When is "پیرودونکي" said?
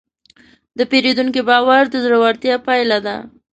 0.91-1.41